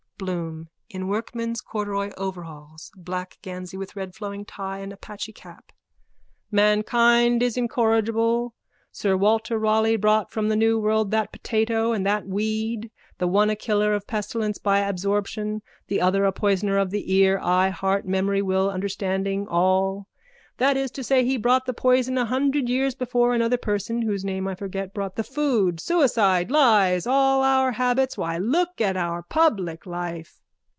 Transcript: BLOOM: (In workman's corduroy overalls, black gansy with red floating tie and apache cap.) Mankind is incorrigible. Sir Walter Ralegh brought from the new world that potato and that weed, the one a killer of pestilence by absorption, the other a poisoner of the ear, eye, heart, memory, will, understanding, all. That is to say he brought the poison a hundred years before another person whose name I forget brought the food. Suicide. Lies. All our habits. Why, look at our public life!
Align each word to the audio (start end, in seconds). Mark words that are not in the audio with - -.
BLOOM: 0.23 0.69
(In 0.91 1.07
workman's 1.07 1.61
corduroy 1.61 2.11
overalls, 2.15 2.91
black 2.95 3.39
gansy 3.41 3.75
with 3.75 3.95
red 3.95 4.13
floating 4.13 4.45
tie 4.45 4.77
and 4.77 4.93
apache 4.93 5.33
cap.) 5.33 5.71
Mankind 6.51 7.41
is 7.41 7.57
incorrigible. 7.57 8.53
Sir 8.91 9.17
Walter 9.17 9.57
Ralegh 9.59 9.99
brought 9.99 10.29
from 10.29 10.47
the 10.47 10.55
new 10.55 10.77
world 10.77 11.09
that 11.09 11.31
potato 11.31 11.91
and 11.91 12.05
that 12.05 12.27
weed, 12.27 12.91
the 13.17 13.25
one 13.27 13.49
a 13.49 13.55
killer 13.55 13.95
of 13.95 14.05
pestilence 14.05 14.59
by 14.59 14.81
absorption, 14.81 15.63
the 15.87 15.99
other 15.99 16.23
a 16.25 16.31
poisoner 16.31 16.77
of 16.77 16.91
the 16.91 17.11
ear, 17.15 17.39
eye, 17.41 17.69
heart, 17.69 18.05
memory, 18.07 18.43
will, 18.43 18.69
understanding, 18.69 19.47
all. 19.47 20.05
That 20.57 20.77
is 20.77 20.91
to 20.91 21.03
say 21.03 21.25
he 21.25 21.37
brought 21.37 21.65
the 21.65 21.73
poison 21.73 22.19
a 22.19 22.25
hundred 22.25 22.69
years 22.69 22.93
before 22.93 23.33
another 23.33 23.57
person 23.57 24.03
whose 24.03 24.23
name 24.23 24.47
I 24.47 24.53
forget 24.53 24.93
brought 24.93 25.15
the 25.15 25.23
food. 25.23 25.79
Suicide. 25.79 26.51
Lies. 26.51 27.07
All 27.07 27.41
our 27.41 27.71
habits. 27.71 28.15
Why, 28.15 28.37
look 28.37 28.79
at 28.79 28.95
our 28.95 29.23
public 29.23 29.87
life! 29.87 30.39